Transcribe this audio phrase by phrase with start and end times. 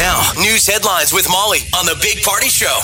[0.00, 2.80] Now, news headlines with Molly on the Big Party Show.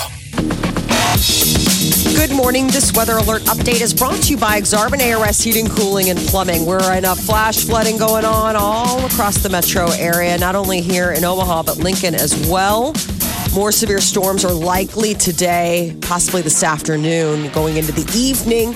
[2.14, 2.66] Good morning.
[2.66, 6.66] This weather alert update is brought to you by Exarban ARS Heating, Cooling, and Plumbing.
[6.66, 11.12] We're in a flash flooding going on all across the metro area, not only here
[11.12, 12.92] in Omaha, but Lincoln as well.
[13.54, 18.74] More severe storms are likely today, possibly this afternoon, going into the evening.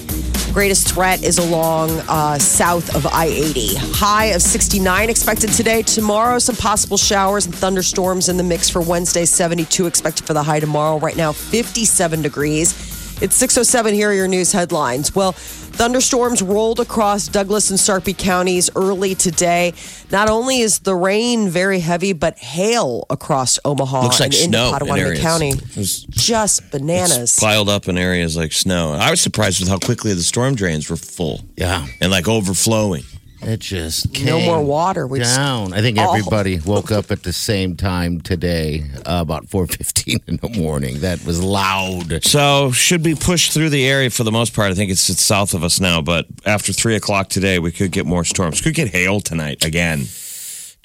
[0.52, 3.76] Greatest threat is along uh, south of I 80.
[3.76, 5.82] High of 69 expected today.
[5.82, 9.24] Tomorrow, some possible showers and thunderstorms in the mix for Wednesday.
[9.24, 10.98] 72 expected for the high tomorrow.
[10.98, 12.89] Right now, 57 degrees.
[13.22, 13.92] It's 607.
[13.92, 15.14] Here are your news headlines.
[15.14, 19.74] Well, thunderstorms rolled across Douglas and Sarpy counties early today.
[20.10, 24.48] Not only is the rain very heavy, but hail across Omaha Looks like and into
[24.48, 25.20] snow in Pottawattamie areas.
[25.20, 25.52] County.
[25.76, 27.38] Was- Just bananas.
[27.38, 28.92] Piled up in areas like snow.
[28.92, 31.40] I was surprised with how quickly the storm drains were full.
[31.58, 31.86] Yeah.
[32.00, 33.04] And like overflowing.
[33.42, 35.06] It just No more water.
[35.06, 35.72] We just- down.
[35.72, 36.12] I think Oh.
[36.12, 41.00] everybody woke up at the same time today, uh, about four fifteen in the morning.
[41.00, 42.22] That was loud.
[42.24, 44.70] So should be pushed through the area for the most part.
[44.70, 47.92] I think it's, it's south of us now, but after three o'clock today, we could
[47.92, 48.60] get more storms.
[48.60, 50.06] Could get hail tonight again.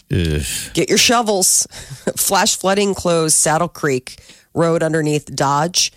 [0.09, 1.67] Get your shovels.
[2.15, 4.17] Flash flooding closed Saddle Creek
[4.53, 5.91] Road underneath Dodge.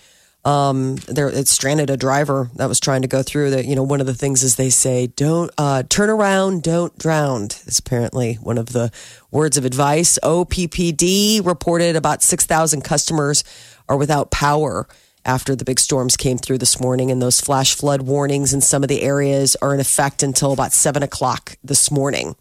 [0.49, 3.51] Um, there, it stranded a driver that was trying to go through.
[3.51, 6.97] That you know, one of the things is they say, "Don't uh, turn around, don't
[6.97, 8.91] drown." Is apparently one of the
[9.31, 10.19] words of advice.
[10.23, 13.45] OPPD reported about six thousand customers
[13.91, 14.89] are without power
[15.27, 18.83] after the big storms came through this morning, and those flash flood warnings in some
[18.83, 22.35] of the areas are in effect until about seven o'clock this morning.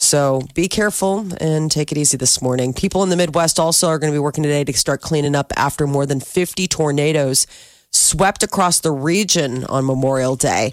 [0.00, 2.72] So be careful and take it easy this morning.
[2.72, 5.52] People in the Midwest also are going to be working today to start cleaning up
[5.56, 7.46] after more than 50 tornadoes
[7.90, 10.72] swept across the region on Memorial Day.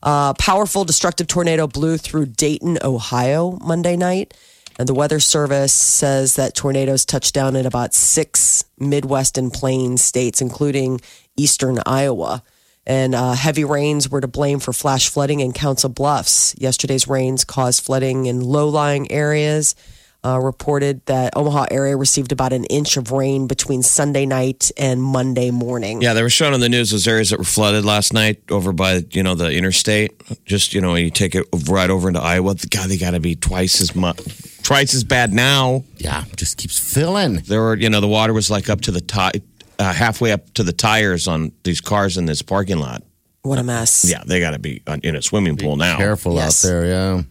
[0.00, 4.32] Uh, powerful destructive tornado blew through Dayton, Ohio Monday night.
[4.78, 10.04] And the Weather Service says that tornadoes touched down in about six Midwest and Plains
[10.04, 11.00] states, including
[11.36, 12.44] eastern Iowa.
[12.88, 16.54] And uh, heavy rains were to blame for flash flooding in Council Bluffs.
[16.58, 19.76] Yesterday's rains caused flooding in low lying areas.
[20.24, 25.00] Uh, reported that Omaha area received about an inch of rain between Sunday night and
[25.00, 26.02] Monday morning.
[26.02, 28.72] Yeah, they were showing on the news those areas that were flooded last night over
[28.72, 30.20] by you know the interstate.
[30.44, 32.56] Just you know, you take it right over into Iowa.
[32.68, 34.18] God, they got to be twice as much,
[34.64, 35.84] twice as bad now.
[35.98, 37.36] Yeah, just keeps filling.
[37.36, 39.40] There were you know the water was like up to the ti-
[39.78, 43.02] uh, halfway up to the tires on these cars in this parking lot.
[43.42, 44.04] What a mess.
[44.08, 45.96] Yeah, they got to be in a swimming pool now.
[45.96, 46.64] Careful Yes.
[46.64, 47.22] out there, yeah.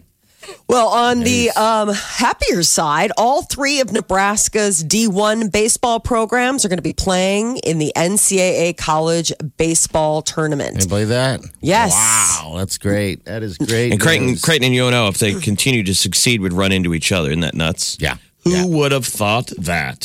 [0.69, 6.77] Well, on the um, happier side, all three of Nebraska's D1 baseball programs are going
[6.77, 10.75] to be playing in the NCAA college baseball tournament.
[10.75, 11.41] Can you believe that?
[11.59, 11.91] Yes.
[11.93, 13.25] Wow, that's great.
[13.25, 13.91] That is great.
[13.91, 14.41] And Creighton, news.
[14.41, 17.29] Creighton and UNO, if they continue to succeed, would run into each other.
[17.29, 17.97] Isn't that nuts?
[17.99, 18.15] Yeah.
[18.55, 20.03] Who would have thought that?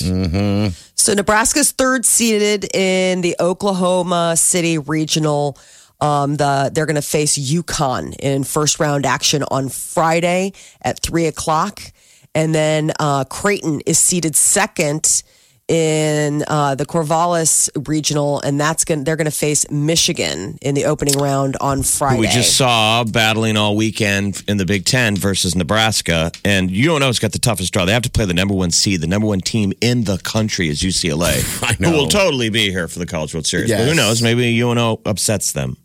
[0.95, 5.59] So Nebraska's third seeded in the Oklahoma City Regional.
[6.01, 11.27] Um, the they're going to face UConn in first round action on Friday at three
[11.27, 11.81] o'clock,
[12.35, 15.23] and then uh, Creighton is seeded second
[15.73, 20.85] in uh, the Corvallis Regional, and that's going they're going to face Michigan in the
[20.85, 22.21] opening round on Friday.
[22.21, 26.31] We just saw battling all weekend in the Big Ten versus Nebraska.
[26.45, 27.87] And UNO's got the toughest draw.
[27.87, 29.01] They have to play the number one seed.
[29.01, 32.87] The number one team in the country is UCLA, I who will totally be here
[32.87, 33.71] for the College World Series.
[33.71, 34.21] But who knows?
[34.21, 35.79] Maybe UNO upsets them.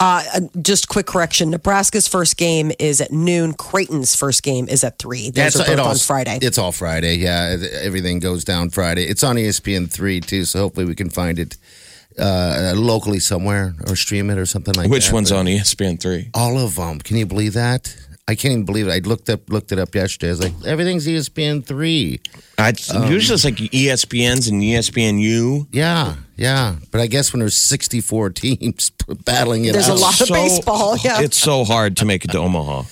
[0.00, 0.22] Uh,
[0.62, 3.52] just quick correction: Nebraska's first game is at noon.
[3.54, 5.30] Creighton's first game is at three.
[5.30, 6.38] Those Yeah, are it's- it both all- on Friday.
[6.42, 7.16] It's all Friday.
[7.16, 9.04] Yeah, everything goes down Friday.
[9.06, 11.56] It's on ESPN three too, so hopefully we can find it
[12.18, 15.08] uh, locally somewhere or stream it or something like Which that.
[15.10, 16.30] Which one's But on ESPN three?
[16.34, 16.98] All of them.
[16.98, 17.94] Can you believe that?
[18.28, 18.90] I can't even believe it.
[18.90, 20.28] I looked up looked it up yesterday.
[20.28, 22.20] I was like, everything's ESPN three.
[22.58, 25.68] I, um, usually it's like ESPN's and ESPNU.
[25.72, 26.76] Yeah, yeah.
[26.90, 28.90] But I guess when there's 64 teams
[29.24, 31.20] battling it There's a lot of baseball, yeah.
[31.22, 32.82] It's so hard to make it to Omaha.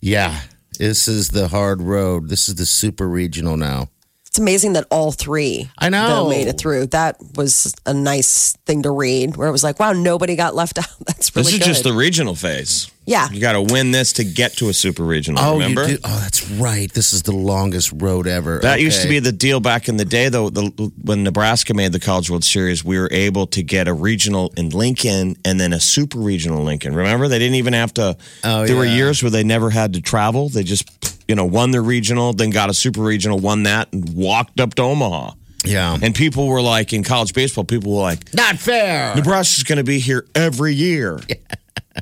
[0.00, 0.40] Yeah,
[0.78, 2.28] this is the hard road.
[2.28, 3.88] This is the super regional now.
[4.34, 6.08] It's amazing that all three I know.
[6.24, 6.86] though, made it through.
[6.86, 10.76] That was a nice thing to read, where it was like, wow, nobody got left
[10.80, 10.86] out.
[11.06, 11.64] That's really This is good.
[11.66, 12.90] just the regional phase.
[13.06, 13.30] Yeah.
[13.30, 15.40] You got to win this to get to a super regional.
[15.40, 15.86] Oh, remember?
[15.86, 16.02] you do?
[16.02, 16.92] Oh, that's right.
[16.92, 18.58] This is the longest road ever.
[18.58, 20.50] That used to be the deal back in the day, though.
[20.50, 24.52] The, when Nebraska made the College World Series, we were able to get a regional
[24.56, 26.92] in Lincoln and then a super regional Lincoln.
[26.92, 28.16] Remember, they didn't even have to.
[28.42, 30.48] Oh, there were years where they never had to travel.
[30.48, 30.88] They just,
[31.28, 34.74] you know, won their regional, then got a super regional, won that, and walked up
[34.74, 35.32] to Omaha.
[35.64, 35.96] Yeah.
[36.00, 39.14] And people were like, in college baseball, people were like, Not fair.
[39.14, 41.18] Nebraska's going to be here every year.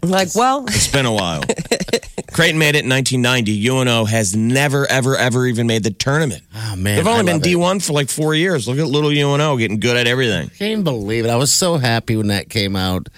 [0.02, 1.42] I'm like, well, It's been a while.
[2.32, 3.68] Creighton made it in 1990.
[3.68, 6.42] UNO has never, ever, ever even made the tournament.
[6.54, 6.96] Oh, man.
[6.96, 7.44] They've only been it.
[7.44, 8.66] D1 for like four years.
[8.66, 10.46] Look at little UNO getting good at everything.
[10.46, 11.28] I Can't even believe it.
[11.30, 13.08] I was so happy when that came out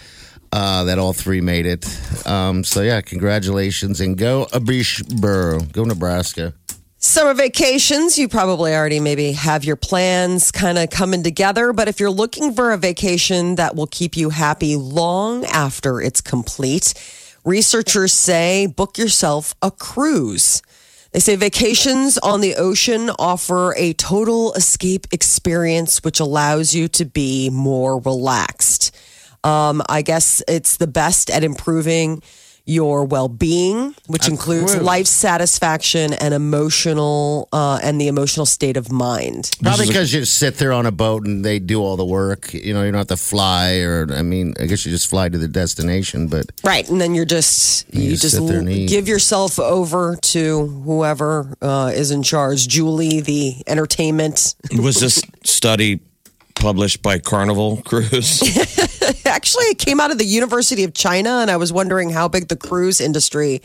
[0.54, 1.84] uh, that all three made it.
[2.26, 5.72] Um, so, yeah, congratulations and go Abishboro.
[5.72, 6.54] Go Nebraska.
[6.98, 11.72] Summer vacations, you probably already maybe have your plans kind of coming together.
[11.72, 16.20] But if you're looking for a vacation that will keep you happy long after it's
[16.20, 16.94] complete,
[17.44, 20.62] researchers say book yourself a cruise.
[21.10, 27.04] They say vacations on the ocean offer a total escape experience, which allows you to
[27.04, 28.96] be more relaxed.
[29.44, 32.22] Um, I guess it's the best at improving
[32.66, 34.82] your well-being, which includes cruise.
[34.82, 39.50] life satisfaction and emotional uh, and the emotional state of mind.
[39.62, 42.54] Probably because you sit there on a boat and they do all the work.
[42.54, 45.28] You know, you don't have to fly, or I mean, I guess you just fly
[45.28, 46.28] to the destination.
[46.28, 48.88] But Right, and then you're just you, just just sit there and eat.
[48.88, 52.66] give yourself over to whoever uh, is in charge.
[52.66, 54.54] Julie, the entertainment.
[54.80, 56.00] Was this study
[56.54, 58.40] published by Carnival Cruise?
[59.34, 62.46] Actually, it came out of the University of China, and I was wondering how big
[62.46, 63.62] the cruise industry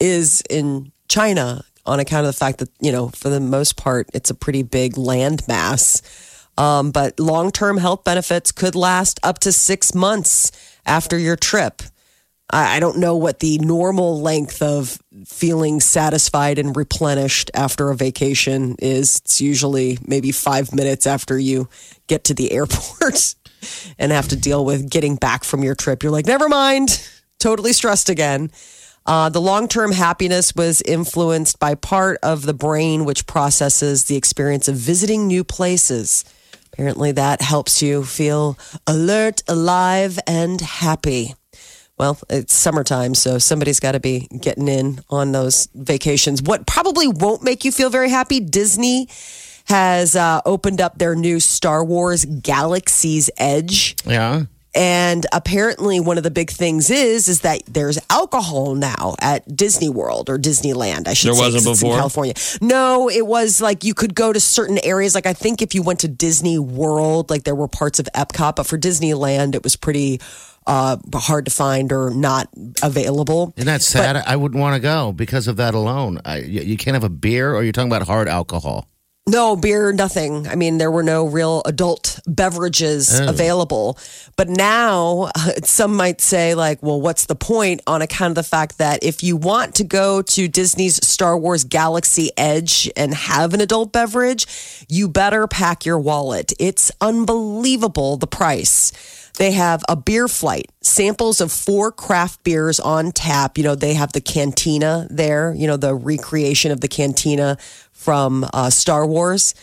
[0.00, 4.08] is in China on account of the fact that you know, for the most part,
[4.14, 6.00] it's a pretty big land mass.
[6.56, 10.50] Um, but long-term health benefits could last up to six months
[10.86, 11.82] after your trip.
[12.48, 17.94] I I don't know what the normal length of feeling satisfied and replenished after a
[17.94, 19.16] vacation is.
[19.16, 21.68] It's usually maybe five minutes after you
[22.06, 23.34] get to the airport
[23.98, 26.02] and have to deal with getting back from your trip.
[26.02, 28.50] You're like, never mind, totally stressed again.
[29.04, 34.16] Uh, the long term happiness was influenced by part of the brain which processes the
[34.16, 36.24] experience of visiting new places.
[36.72, 41.34] Apparently, that helps you feel alert, alive, and happy.
[41.98, 46.42] Well, it's summertime, so somebody's got to be getting in on those vacations.
[46.42, 49.08] What probably won't make you feel very happy, Disney
[49.66, 53.96] has uh, opened up their new Star Wars Galaxy's Edge.
[54.04, 54.44] yeah,
[54.74, 59.88] And apparently, one of the big things is is that there's alcohol now at Disney
[59.88, 61.06] World or Disneyland.
[61.08, 61.90] I should There say, wasn't it's in?
[61.90, 62.34] California.
[62.60, 65.14] No, it was like you could go to certain areas.
[65.14, 68.56] Like I think if you went to Disney World, like there were parts of Epcot,
[68.56, 70.20] but for Disneyland, it was pretty
[70.66, 72.48] uh, hard to find or not
[72.82, 73.52] available.
[73.56, 74.16] isn't that sad?
[74.16, 76.20] I wouldn't want to go because of that alone.
[76.24, 78.86] I, you, you can't have a beer, or you're talking about hard alcohol.
[79.28, 80.48] No beer, nothing.
[80.48, 83.28] I mean, there were no real adult beverages oh.
[83.28, 83.96] available.
[84.36, 85.30] But now,
[85.62, 89.22] some might say, like, well, what's the point on account of the fact that if
[89.22, 94.44] you want to go to Disney's Star Wars Galaxy Edge and have an adult beverage,
[94.88, 96.52] you better pack your wallet.
[96.58, 98.90] It's unbelievable the price.
[99.38, 103.56] They have a beer flight, samples of four craft beers on tap.
[103.56, 107.56] You know, they have the cantina there, you know, the recreation of the cantina
[107.92, 109.54] from uh, Star Wars.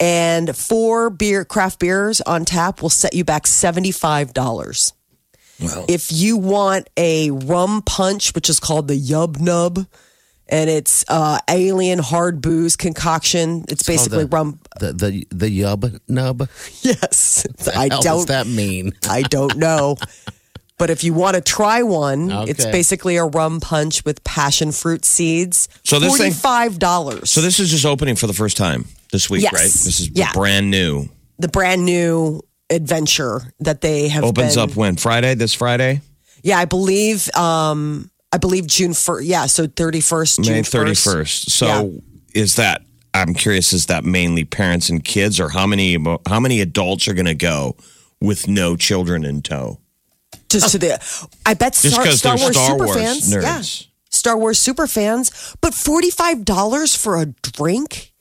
[0.00, 4.92] And four beer craft beers on tap will set you back $75.
[5.88, 9.86] If you want a rum punch, which is called the Yub Nub,
[10.48, 14.60] and it's uh, alien hard booze concoction, it's basically Oh, the, rum.
[14.80, 16.48] The the the yub nub.
[16.82, 18.02] Yes, I don't.
[18.02, 18.92] does that mean?
[19.08, 19.96] I don't know.
[20.76, 25.04] But if you want to try one, it's basically a rum punch with passion fruit
[25.04, 25.68] seeds.
[25.84, 27.30] So this thing- forty-five dollars.
[27.30, 29.52] so this is just opening for the first time this week, Yes.
[29.52, 29.62] right?
[29.62, 30.32] This is Yeah.
[30.32, 31.08] brand new.
[31.38, 35.34] the brand new adventure that they have Opens been- up when Friday.
[35.34, 36.00] This Friday,
[36.42, 37.34] Yeah, I believe.
[37.36, 39.24] Um, I believe June first.
[39.24, 41.52] Yeah, so thirty-first, June May thirty first.
[41.52, 42.42] So Yeah.
[42.42, 42.82] is that?
[43.14, 43.72] I'm curious.
[43.72, 47.36] Is that mainly parents and kids, or how many how many adults are going to
[47.36, 47.76] go
[48.20, 49.78] with no children in tow?
[50.48, 53.32] Just to the, I bet Star, Star Wars Star super Wars fans.
[53.32, 53.62] Yeah.
[54.10, 55.54] Star Wars super fans.
[55.60, 58.12] But forty-five dollars for a drink.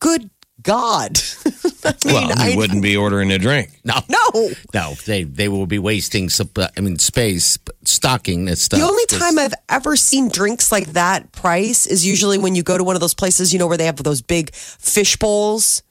[0.00, 0.28] Good
[0.64, 1.18] God!
[1.84, 3.70] I mean, Well, I wouldn't be ordering a drink.
[3.84, 4.50] No, no.
[4.74, 4.94] no.
[5.06, 6.28] They they will be wasting.
[6.30, 8.80] sup- I mean, space stocking this stuff.
[8.80, 12.62] The only This- time I've ever seen drinks like that price is usually when you
[12.62, 15.82] go to one of those places, you know, where they have those big fish bowls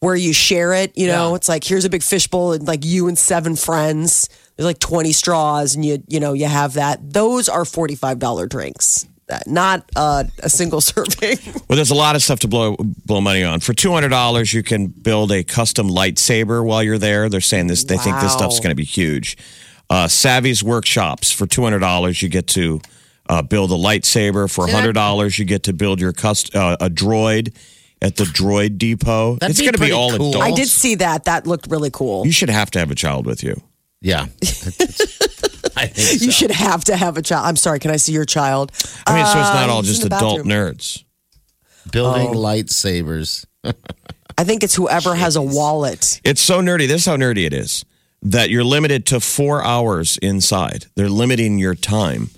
[0.00, 0.96] where you share it.
[0.96, 1.36] You know, Yeah.
[1.36, 4.28] it's like here's a big fish bowl, and like you and seven friends.
[4.56, 7.12] There's like 20 straws and you you know you have that.
[7.12, 9.06] Those are $45 drinks.
[9.46, 11.38] Not uh, a single serving.
[11.68, 12.76] Well, there's a lot of stuff to blow
[13.06, 13.60] blow money on.
[13.60, 17.28] For two hundred dollars, you can build a custom lightsaber while you're there.
[17.28, 19.36] They're saying this; they think this stuff's going to be huge.
[19.88, 22.80] Uh, Savi's workshops for two hundred dollars, you get to
[23.28, 24.50] uh, build a lightsaber.
[24.52, 27.54] For hundred dollars, you get to build your cust- uh, a droid
[28.02, 29.36] at the Droid Depot.
[29.36, 30.30] That'd it's going to be all cool.
[30.30, 30.46] adults.
[30.46, 31.24] I did see that.
[31.24, 32.26] That looked really cool.
[32.26, 33.60] You should have to have a child with you.
[34.02, 34.26] Yeah.
[35.76, 36.24] I think so.
[36.24, 37.46] You should have to have a child.
[37.46, 37.78] I'm sorry.
[37.80, 38.72] Can I see your child?
[39.06, 41.02] I mean, so it's not Uh, all he's just in the adult nerds.
[41.90, 42.34] building Oh.
[42.34, 43.44] lightsabers.
[44.36, 46.20] I think it's whoever has a wallet.
[46.24, 46.86] It's so nerdy.
[46.88, 47.84] This is how nerdy it is
[48.22, 50.86] that you're limited to four hours inside.
[50.96, 52.30] They're limiting your time.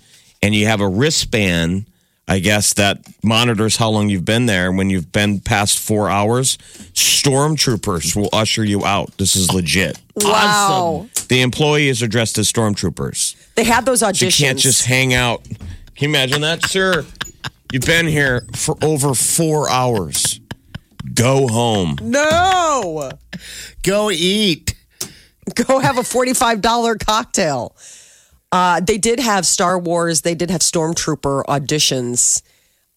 [0.42, 1.86] And you have a wristband,
[2.28, 4.72] I guess, that monitors how long you've been there.
[4.72, 6.56] When you've been past four hours,
[6.92, 9.16] stormtroopers will usher you out.
[9.16, 9.98] This is legit.
[10.16, 11.06] Wow.
[11.28, 13.36] The employees are dressed as stormtroopers.
[13.54, 14.18] They had those auditions.
[14.18, 15.44] So you can't just hang out.
[15.44, 15.58] Can
[15.98, 17.04] you imagine that, sir?
[17.72, 20.40] You've been here for over four hours.
[21.14, 21.96] Go home.
[22.02, 23.10] no.
[23.82, 24.74] Go eat.
[25.54, 27.76] Go have a $45 cocktail.
[28.56, 32.40] Uh, they did have Star Wars, they did have Stormtrooper auditions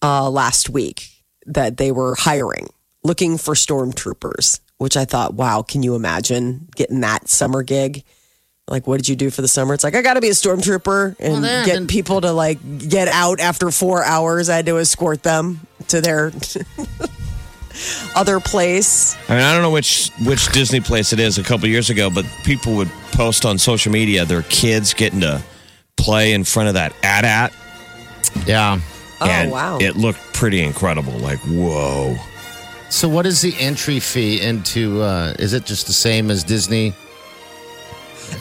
[0.02, 1.10] uh, last week
[1.48, 2.68] that they were hiring,
[3.04, 8.06] looking for Stormtroopers, which I thought, wow, can you imagine getting that summer gig?
[8.70, 9.74] Like, what did you do for the summer?
[9.74, 13.10] It's like, I got to be a Stormtrooper and then- get people to like get
[13.10, 14.48] out after four hours.
[14.48, 16.32] I had to escort them to their
[18.16, 19.18] other place.
[19.30, 21.38] I mean, I don't know which which Disney place it is.
[21.38, 25.42] A couple years ago, but people would post on social media their kids getting to
[25.98, 27.54] play in front of that AT-AT.
[28.46, 28.80] Yeah.
[29.22, 29.78] Oh, wow.
[29.80, 31.14] It looked pretty incredible.
[31.14, 32.16] Like, whoa.
[32.90, 35.02] So, what is the entry fee into?
[35.02, 36.94] Uh, is it just the same as Disney?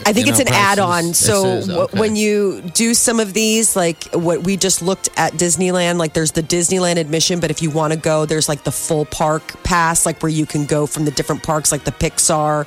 [0.05, 1.13] I think You it's know, an add-on.
[1.13, 1.99] So This is- w- okay.
[1.99, 6.31] when you do some of these, like what we just looked at Disneyland, like there's
[6.31, 10.05] the Disneyland admission, but if you want to go, there's like the full park pass,
[10.05, 12.65] like where you can go from the different parks, like the Pixar.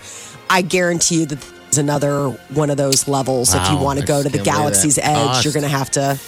[0.51, 3.55] I guarantee you that there's another one of those levels.
[3.55, 5.45] if you want to go to the Galaxy's Edge, cost.
[5.45, 6.19] you're going to have to.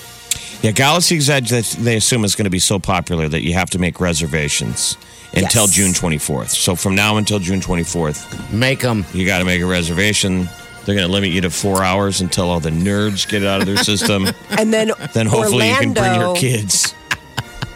[0.63, 3.69] Yeah, Galaxy's Edge, they, they assume is going to be so popular that you have
[3.71, 4.97] to make reservations
[5.37, 5.73] until Yes.
[5.75, 6.49] June 24th.
[6.51, 9.05] So from now until June 24th, Make them.
[9.13, 10.49] you got to make a reservation.
[10.85, 13.61] They're going to limit you to four hours until all the nerds get it out
[13.61, 14.29] of their system.
[14.51, 16.95] And then, then hopefully you can bring your kids.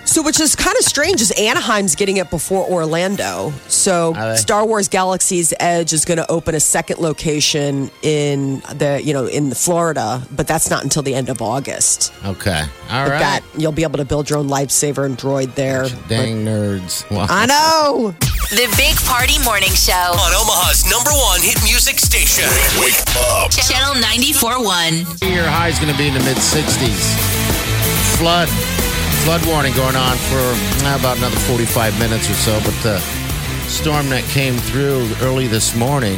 [0.08, 3.52] So, which is kind of strange, is Anaheim's getting it before Orlando.
[3.68, 9.12] So, Star Wars Galaxy's Edge is going to open a second location in the, you
[9.12, 12.14] know, in Florida, but that's not until the end of August.
[12.24, 12.60] Okay.
[12.90, 13.18] All But right.
[13.20, 15.86] that you'll be able to build your own lifesaver and droid there.
[16.08, 17.08] Dang nerds.
[17.10, 17.26] Wow.
[17.28, 18.14] I know.
[18.48, 19.92] The Big Party Morning Show.
[19.92, 22.48] On Omaha's number one hit music station.
[22.80, 22.96] Wake
[23.28, 23.50] up.
[23.50, 25.34] Channel 94.1.
[25.34, 28.16] Your high is going to be in the mid 60s.
[28.16, 28.48] Flood.
[29.28, 32.58] Flood warning going on for uh, about another 45 minutes or so.
[32.64, 32.98] But the
[33.68, 36.16] storm that came through early this morning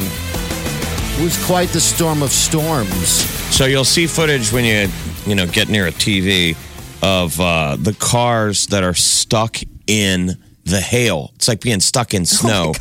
[1.21, 3.09] was quite the storm of storms.
[3.53, 4.89] So you'll see footage when you
[5.27, 6.57] you know get near a TV
[7.03, 9.57] of uh, the cars that are stuck
[9.89, 11.33] in the hail.
[11.35, 12.75] It's like being stuck in snow.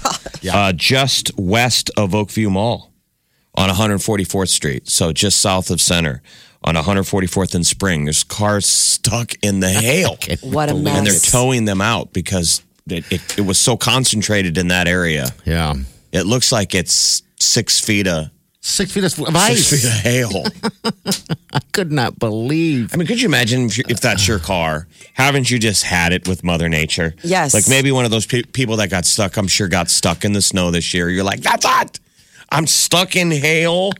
[0.53, 2.93] uh, just west of Oakview Mall
[3.55, 6.21] on 144th Street, so just south of Center
[6.63, 8.05] on 144th and Spring.
[8.05, 10.97] There's cars stuck in the hail, What a mess.
[10.97, 15.27] and they're towing them out because it, it, it was so concentrated in that area.
[15.45, 15.75] Yeah.
[16.11, 18.29] It looks like it's six feet of
[18.61, 19.67] Six feet of ice.
[19.67, 20.43] six feet of hail.
[21.53, 22.93] I could not believe.
[22.93, 24.85] I mean, could you imagine if, if that's your car?
[25.13, 27.15] Haven't you just had it with Mother Nature?
[27.23, 27.53] Yes.
[27.53, 30.33] Like maybe one of those pe- people that got stuck, I'm sure got stuck in
[30.33, 31.09] the snow this year.
[31.09, 31.99] You're like, that's it.
[32.51, 33.91] I'm stuck in hail,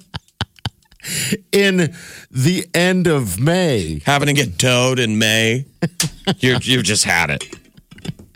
[1.51, 1.94] In
[2.29, 5.65] the end of May, having to get towed in May.
[6.39, 7.44] You're, you've just had it.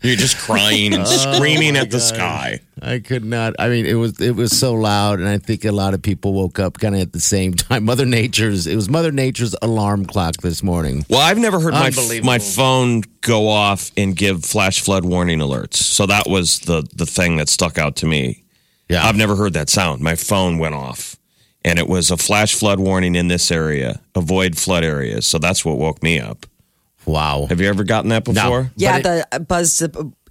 [0.03, 2.59] You're just crying and oh screaming at the sky.
[2.81, 3.55] I could not.
[3.57, 6.33] I mean, it was it was so loud, and I think a lot of people
[6.33, 7.85] woke up kind of at the same time.
[7.85, 11.05] Mother Nature's it was Mother Nature's alarm clock this morning.
[11.09, 11.91] Well, I've never heard my
[12.23, 15.75] my phone go off and give flash flood warning alerts.
[15.75, 18.43] So that was the the thing that stuck out to me.
[18.89, 20.01] Yeah, I've never heard that sound.
[20.01, 21.15] My phone went off
[21.65, 24.01] and it was a flash flood warning in this area.
[24.15, 25.25] Avoid flood areas.
[25.25, 26.45] So that's what woke me up.
[27.05, 27.45] wow.
[27.49, 28.71] Have you ever gotten that before?
[28.75, 29.81] Yeah, But the uh, buzz.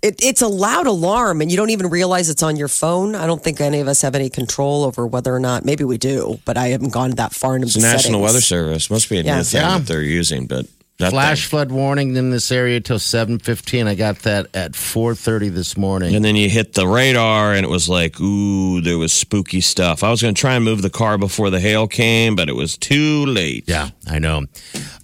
[0.05, 3.15] It, it's a loud alarm, and you don't even realize it's on your phone.
[3.15, 5.65] I don't think any of us have any control over whether or not.
[5.65, 8.23] Maybe we do, but I haven't gone that far into It's the the National settings.
[8.25, 8.91] Weather Service.
[8.91, 9.43] Must be a new Yeah.
[9.45, 9.79] thing Yeah.
[9.79, 10.67] that they're using, but
[11.11, 13.87] Flash flood warning in this area till 7:15.
[13.87, 16.15] I got that at 4:30 this morning.
[16.15, 20.03] And then you hit the radar, and it was like, ooh, there was spooky stuff.
[20.05, 22.57] I was going to try and move the car before the hail came, but it
[22.57, 23.65] was too late.
[23.67, 24.45] Yeah, I know.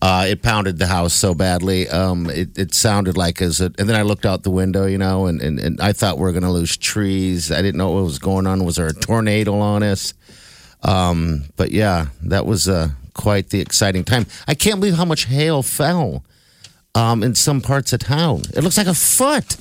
[0.01, 1.89] Uh, it pounded the house so badly.
[1.89, 4.99] Um, it, it sounded like as it, and then I looked out the window, you
[4.99, 7.51] know, and, and, and I thought we were going to lose trees.
[7.51, 8.65] I didn't know what was going on.
[8.65, 10.15] Was there a tornado on us?
[10.83, 14.25] Um, but yeah, that was uh, quite the exciting time.
[14.47, 16.25] I can't believe how much hail fell
[16.95, 18.43] um, in some parts of town.
[18.57, 19.57] It looks like a foot.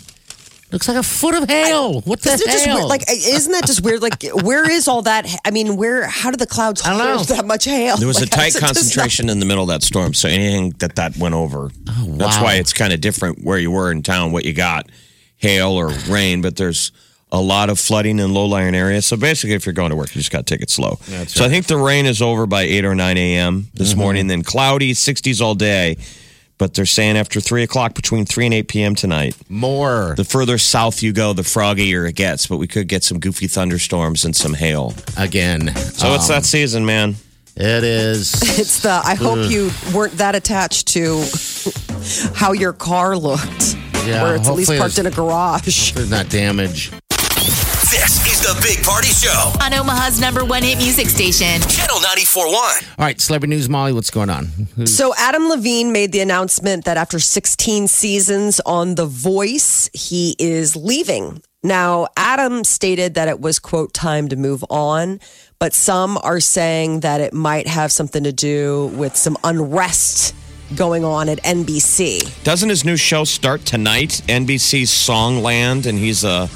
[0.72, 2.02] looks like a foot of hail.
[2.02, 2.76] what the Isn't it just hell?
[2.78, 2.88] weird?
[2.90, 4.02] Like, isn't that just weird?
[4.02, 5.28] Like, where is all that?
[5.44, 6.08] I mean, where?
[6.08, 7.16] How did the clouds I don't know.
[7.18, 7.98] hold that much hail?
[7.98, 10.14] There was Like, a tight it's just not- concentration in the middle of that storm,
[10.14, 12.16] so anything that that went over, that's wow.
[12.18, 14.90] That's why it's kind of different where you were in town, what you got,
[15.38, 16.42] hail or rain.
[16.42, 16.92] But there's
[17.32, 19.06] a lot of flooding in low-lying areas.
[19.06, 20.96] So basically, if you're going to work, you just got to take it slow.
[21.28, 23.68] so I think the rain is over by eight or nine a.m.
[23.74, 24.00] this Mm-hmm.
[24.00, 24.28] morning.
[24.28, 25.98] Then cloudy, 60s all day.
[26.60, 28.96] But they're saying after three o'clock, between three and eight p.m.
[28.96, 32.48] tonight, More the further south you go, the froggier it gets.
[32.48, 34.96] But we could get some goofy thunderstorms and some hail.
[35.18, 35.76] again.
[35.76, 37.16] So it's that season, man.
[37.56, 38.34] It is.
[38.60, 38.90] It's the.
[39.04, 41.24] I hope you weren't that attached to
[42.34, 43.76] how your car looked,
[44.08, 45.92] Yeah, where it's at least parked in a garage.
[45.94, 46.92] There's not damage.
[47.90, 49.54] This is the Big Party Show.
[49.64, 51.62] On Omaha's number one hit music station.
[51.70, 52.54] Channel 94.1.
[52.54, 53.94] All right, celebrity news, Molly.
[53.94, 54.50] What's going on?
[54.86, 60.76] So Adam Levine made the announcement that after 16 seasons on The Voice, he is
[60.76, 61.42] leaving.
[61.64, 65.22] Now, Adam stated that it was, quote, time to move on,
[65.58, 70.36] but some are saying that it might have something to do with some unrest
[70.76, 72.44] going on at NBC.
[72.44, 74.22] Doesn't his new show start tonight?
[74.28, 76.50] NBC's Songland, and he's a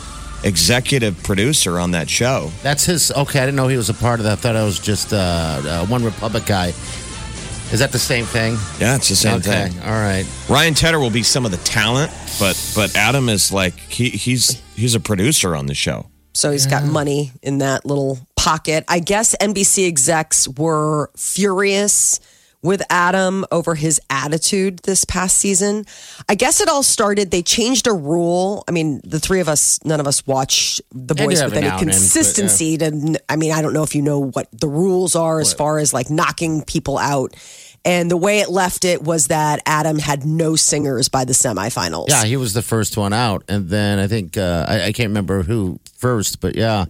[0.44, 2.52] executive producer on that show.
[2.64, 3.12] That's his.
[3.12, 4.34] Okay, I didn't know he was a part of that.
[4.34, 6.68] I thought I was just uh, uh, OneRepublic guy.
[7.72, 8.58] Is that the same thing?
[8.80, 9.80] Yeah, it's the same okay, thing.
[9.84, 10.26] all right.
[10.50, 14.62] Ryan Tedder will be some of the talent, but but Adam is like he, he's
[14.76, 16.08] he's a producer on the show.
[16.34, 18.86] So he's got money in that little pocket.
[18.88, 22.20] I guess NBC execs were furious
[22.64, 25.86] with Adam over his attitude this past season.
[26.30, 28.64] I guess it all started, they changed a rule.
[28.68, 31.80] I mean, the three of us, none of us watch The Voice with any and
[31.80, 32.78] then, consistency.
[32.78, 35.80] To, I mean, I don't know if you know what the rules are as far
[35.80, 37.36] as like knocking people out.
[37.84, 42.10] And the way it left it was that Adam had no singers by the semifinals.
[42.10, 45.10] Yeah, he was the first one out, and then I think uh, I, I can't
[45.10, 46.86] remember who first, but yeah,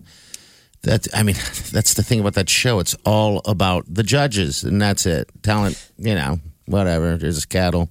[0.84, 1.36] that I mean,
[1.72, 2.80] that's the thing about that show.
[2.80, 5.30] It's all about the judges, and that's it.
[5.44, 7.18] Talent, you know, whatever.
[7.18, 7.90] There's cattle.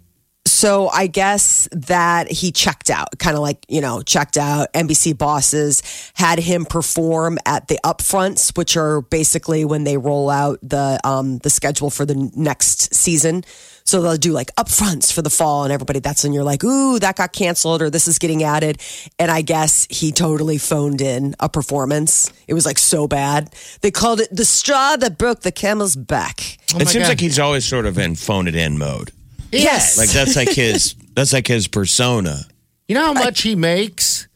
[0.61, 4.71] So I guess that he checked out, kind of like, you know, checked out.
[4.75, 10.59] NBC bosses had him perform at the upfronts, which are basically when they roll out
[10.61, 13.43] the um the schedule for the next season.
[13.85, 16.99] So they'll do like upfronts for the fall and everybody that's when you're like, ooh,
[16.99, 18.83] that got canceled or this is getting added.
[19.19, 22.31] And I guess he totally phoned in a performance.
[22.47, 23.51] It was like so bad.
[23.81, 26.59] They called it the straw that broke the camel's back.
[26.75, 27.09] it seems God.
[27.09, 29.13] like he's always sort of in phone it in mode.
[29.53, 29.99] Yes.
[29.99, 32.43] Like that's like his that's like his persona.
[32.89, 34.29] You know how much he makes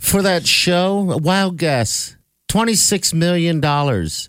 [0.00, 1.10] for that show?
[1.12, 2.16] A wild guess:
[2.48, 4.28] twenty six million dollars.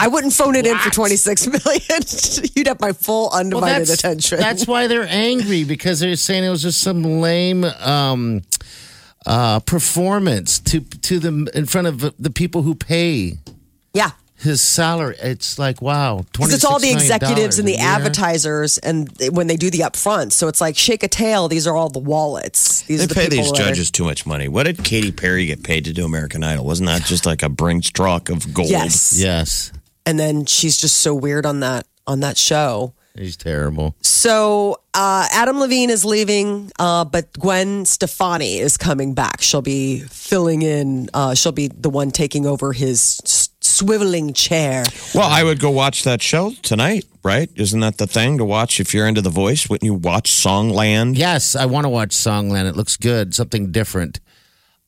[0.00, 2.50] I wouldn't phone it in for 26 million.
[2.54, 4.38] You'd have my full undivided attention.
[4.38, 8.42] That's why they're angry because they're saying it was just some lame um,
[9.26, 13.38] uh, performance to to them in front of the people who pay
[13.92, 14.10] yeah.
[14.40, 15.16] His salary.
[15.20, 19.70] It's like wow, Because it's all the executives and the advertisers, and when they do
[19.70, 20.32] the upfront.
[20.32, 21.48] So it's like shake a tail.
[21.48, 22.82] These are all the wallets.
[22.82, 24.48] These They are the pay these that are- judges too much money.
[24.48, 26.64] What did Katy Perry get paid to do American Idol?
[26.64, 28.70] Wasn't that just like a Brinks truck of gold?
[28.70, 29.18] Yes.
[29.18, 29.72] Yes,
[30.06, 32.94] And then she's just so weird on that on that show.
[33.16, 33.94] he's terrible.
[34.00, 39.42] So uh, Adam Levine is leaving, uh, but Gwen Stefani is coming back.
[39.42, 41.10] She'll be filling in.
[41.12, 44.84] Uh, she'll be the one taking over his s- swiveling chair.
[45.14, 47.50] Well, I would go watch that show tonight, right?
[47.54, 49.68] Isn't that the thing to watch if you're into the voice?
[49.68, 51.16] Wouldn't you watch Songland?
[51.16, 52.68] Yes, I want to watch Songland.
[52.68, 54.20] It looks good, something different.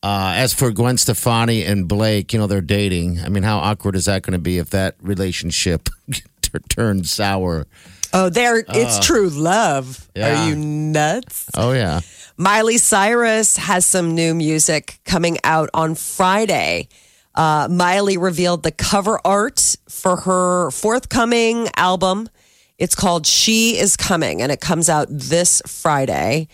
[0.02, 3.20] Uh, as for Gwen Stefani and Blake, you know they're dating.
[3.20, 6.22] I mean, how awkward is that going to be if that relationship t-
[6.70, 7.66] turns sour?
[8.12, 8.64] Oh, there!
[8.66, 10.08] it's true love.
[10.16, 10.42] yeah.
[10.44, 11.48] Are you nuts?
[11.56, 12.00] Oh yeah.
[12.36, 16.88] Miley Cyrus has some new music coming out on Friday.
[17.40, 22.28] Uh, Miley revealed the cover art for her forthcoming album.
[22.76, 26.48] It's called She Is Coming, and it comes out this Friday.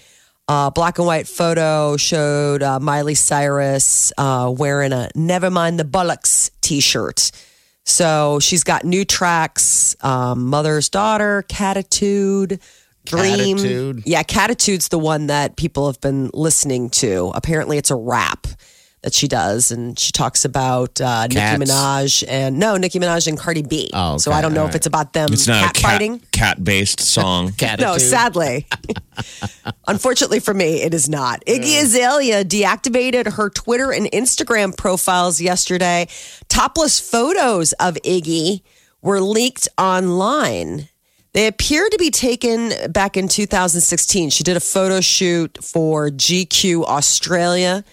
[0.46, 5.84] Uh, black and white photo showed uh, Miley Cyrus uh, wearing a Never Mind the
[5.84, 7.32] Bollocks" t shirt.
[7.82, 12.60] So she's got new tracks um, Mother's Daughter, Catitude,
[13.04, 13.56] Dream.
[13.56, 14.02] Catitude.
[14.06, 17.32] Yeah, Catitude's the one that people have been listening to.
[17.34, 18.46] Apparently, it's a rap
[19.02, 23.38] that she does, and she talks about uh, Nicki Minaj and no, Nicki Minaj and
[23.38, 23.90] Cardi B.
[23.92, 25.90] Oh, so I don't know all if it's about them It's not cat a cat,
[25.92, 26.22] fighting.
[26.32, 27.50] cat-based song.
[27.50, 27.80] Catitude.
[27.80, 28.66] No, sadly.
[29.86, 31.44] Unfortunately for me, it is not.
[31.46, 36.08] Iggy Azalea deactivated her Twitter and Instagram profiles yesterday.
[36.48, 38.62] Topless photos of Iggy
[39.02, 40.88] were leaked online.
[41.32, 44.30] They appear to be taken back in 2016.
[44.30, 47.84] She did a photo shoot for GQ Australia,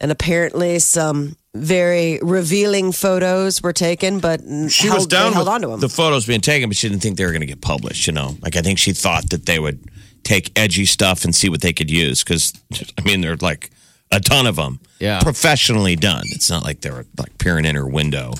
[0.00, 5.54] and apparently some very revealing photos were taken, but She held, was down held with
[5.54, 5.80] on to them.
[5.80, 8.06] the photos being taken, but she didn't think they were going to get published.
[8.06, 9.82] You know, like I think she thought that they would
[10.22, 12.22] take edgy stuff and see what they could use.
[12.22, 12.52] Because
[12.98, 13.70] I mean, there's like
[14.10, 15.20] a ton of them, Yeah.
[15.20, 16.24] professionally done.
[16.26, 18.34] It's not like they were like peering in her window.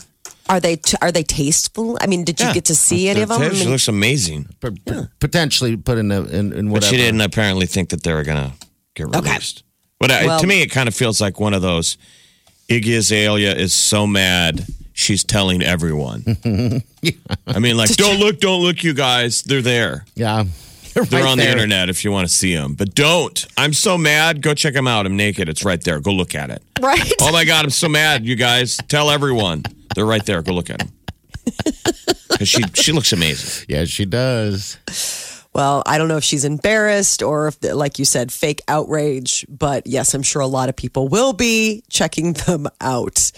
[0.48, 1.96] Are they are they tasteful?
[2.00, 2.54] I mean, did you Yeah.
[2.54, 3.40] get to see any of them?
[3.42, 7.20] I She looks amazing, P- p- Potentially put in, a, in, in but she didn't
[7.22, 8.52] apparently think that they were going to
[8.94, 9.38] get Okay.
[9.98, 11.96] But uh, I, Well- to me, it kind of feels like one of those.
[12.68, 14.66] Iggy Azalea is so mad.
[14.92, 16.24] She's telling everyone.
[17.46, 19.42] I mean, like, don't look, don't look, you guys.
[19.42, 20.04] They're there.
[20.14, 20.44] Yeah.
[20.94, 22.72] They're Right on the internet if you want to see them.
[22.72, 23.46] But don't.
[23.58, 24.40] I'm so mad.
[24.40, 25.04] Go check them out.
[25.04, 25.48] I'm naked.
[25.50, 26.00] It's right there.
[26.00, 26.62] Go look at it.
[26.80, 27.12] right?
[27.20, 28.78] Oh my God, I'm so mad, you guys.
[28.88, 29.62] Tell everyone.
[29.94, 30.40] They're right there.
[30.40, 30.88] Go look at them.
[32.30, 33.66] Because she, she looks amazing.
[33.68, 34.78] Yeah, she does.
[35.56, 39.46] Well, I don't know if she's embarrassed or if, like you said, fake outrage.
[39.48, 43.32] But yes, I'm sure a lot of people will be checking them out.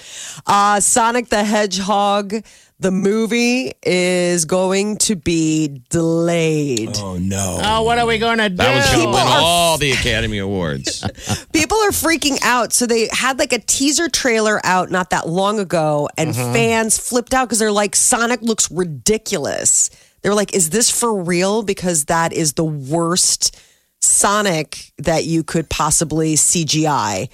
[0.45, 2.35] Uh, Sonic the Hedgehog,
[2.81, 6.97] the movie, is going to be delayed.
[6.97, 7.61] Oh, no.
[7.63, 8.57] Oh, what are we going to do?
[8.57, 11.03] That was going to win are- all the Academy Awards.
[11.53, 12.73] People are freaking out.
[12.73, 17.33] So they had like a teaser trailer out not that long ago, and fans flipped
[17.33, 19.91] out because they're like, Sonic looks ridiculous.
[20.23, 21.63] They were like, is this for real?
[21.63, 23.59] Because that is the worst
[24.01, 27.29] Sonic that you could possibly CGI.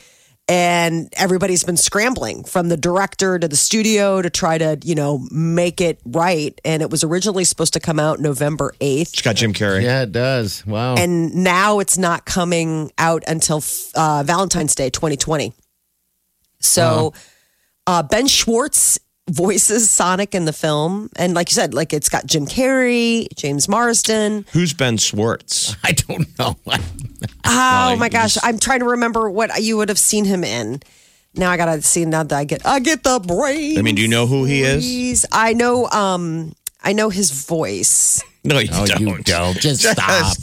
[0.47, 5.27] And everybody's been scrambling from the director to the studio to try to, you know,
[5.31, 6.59] make it right.
[6.67, 9.83] And it was originally supposed to come out November 8th It's got Jim Carrey.
[9.83, 10.67] Yeah, it does.
[10.67, 10.97] Wow.
[10.97, 13.63] and now it's not coming out until
[13.95, 15.55] uh, Valentine's Day 2020.
[16.61, 17.15] So
[17.87, 18.99] uh, Ben Schwartz
[19.31, 23.69] voices Sonic in the film, and like you said, like it's got Jim Carrey, James
[23.69, 24.45] Marsden.
[24.53, 25.77] Who's Ben Schwartz?
[25.85, 26.57] I don't know.
[27.47, 27.51] Oh
[27.87, 30.81] Molly, my gosh, I'm trying to remember what you would have seen him in.
[31.35, 32.05] Now I gotta see.
[32.07, 33.79] Now that I get, I get the brain.
[33.79, 35.27] I mean, do you know who he is?
[35.31, 35.87] I know.
[35.91, 38.23] Um, I know his voice.
[38.45, 39.01] No, you Oh, don't.
[39.01, 39.57] you don't.
[39.61, 40.37] Just stop.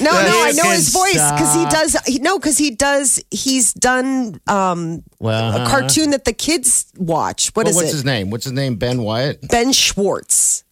[0.00, 1.96] No, no, I know his voice because he does.
[2.06, 3.22] He, no, because he does.
[3.30, 7.50] He's done um, Well, a cartoon that the kids watch.
[7.54, 7.92] What Well, is what's it?
[7.92, 8.30] his name?
[8.30, 8.76] What's his name?
[8.76, 9.48] Ben Wyatt?
[9.48, 10.64] Ben Schwartz.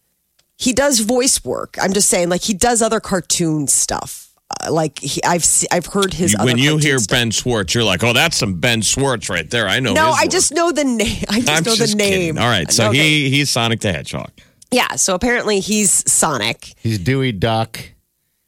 [0.57, 1.75] He does voice work.
[1.81, 4.29] I'm just saying, like he does other cartoon stuff.
[4.63, 6.33] Uh, like he, I've se- I've heard his.
[6.33, 7.17] You- other when you hear stuff.
[7.17, 9.67] Ben Schwartz, you're like, oh, that's some Ben Schwartz right there.
[9.67, 9.93] I know.
[9.93, 10.31] no, his I work.
[10.31, 11.23] just know the name.
[11.29, 12.11] I just I'm know just the name.
[12.35, 12.37] kidding.
[12.37, 12.97] All right, so Okay.
[12.99, 14.29] he he's Sonic the Hedgehog.
[14.71, 14.95] yeah.
[14.97, 16.73] So apparently he's Sonic.
[16.83, 17.79] He's Dewey Duck.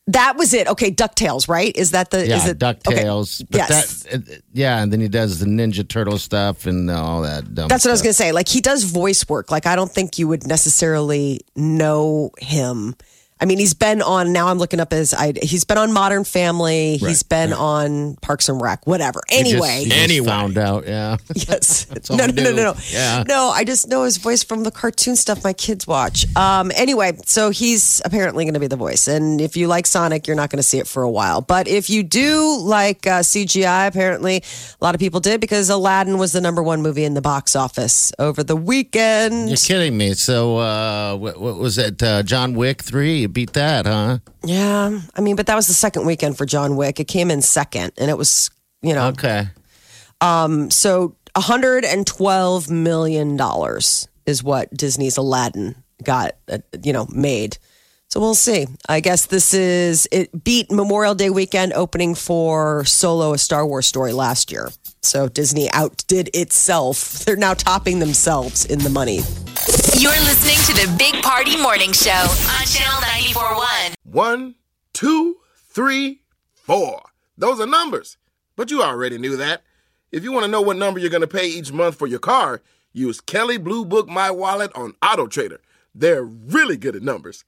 [0.08, 0.68] That was it.
[0.68, 1.74] Okay, Ducktales, right?
[1.76, 2.28] Is that the?
[2.28, 2.60] Yeah, is it.
[2.60, 3.46] DuckTales.
[3.50, 4.04] But Yes.
[4.04, 7.70] that, uh, yeah, and then he does the Ninja Turtle stuff and all that dumb
[7.70, 8.34] That's what I was going to say.
[8.34, 9.50] Like he does voice work.
[9.50, 12.96] Like I don't think you would necessarily know him.
[13.43, 14.32] I mean, he's been on.
[14.32, 15.13] Now I'm looking up his.
[15.13, 16.95] I, he's been on Modern Family.
[16.95, 18.88] He's been on Parks and Rec.
[18.88, 19.19] Whatever.
[19.29, 20.27] He just- Anyway, he just Anyway.
[20.27, 21.17] found out, yeah.
[21.36, 21.86] yes.
[22.10, 22.56] all no, no, no, no, do.
[22.56, 22.73] no.
[22.89, 23.23] Yeah.
[23.27, 26.25] No, I just know his voice from the cartoon stuff my kids watch.
[26.38, 26.71] Um.
[26.73, 30.38] Anyway, so he's apparently going to be the voice, and if you like Sonic, you're
[30.38, 31.41] not going to see it for a while.
[31.41, 36.17] But if you do like uh, CGI, apparently a lot of people did because Aladdin
[36.17, 39.49] was the number one movie in the box office over the weekend.
[39.49, 40.13] You're kidding me.
[40.13, 42.01] So, uh, what, what was it?
[42.01, 43.25] Uh, John Wick 3?
[43.34, 44.19] Beat that, huh?
[44.46, 47.00] Yeah, I mean, but that was the second weekend for John Wick.
[47.00, 49.48] It came in second, and it was, you know, Okay.
[50.69, 57.58] so 112 million dollars is what Disney's Aladdin got, uh, you know, made.
[58.10, 58.67] So we'll see.
[58.88, 63.88] I guess this is it beat Memorial Day weekend opening for Solo: A Star Wars
[63.88, 64.69] Story last year.
[65.02, 67.19] So Disney outdid itself.
[67.26, 69.22] They're now topping themselves in the money.
[69.99, 73.93] You're listening to the Big Party Morning Show on Channel 941.
[74.03, 74.56] One,
[74.91, 75.38] two,
[75.69, 77.03] three, four.
[77.38, 78.17] Those are numbers.
[78.56, 79.62] But you already knew that.
[80.12, 82.19] If you want to know what number you're going to pay each month for your
[82.19, 85.62] car, use Kelley Blue Book My Wallet on Auto Trader.
[85.93, 87.45] They're really good at numbers.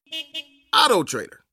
[0.72, 1.45] Auto Trader.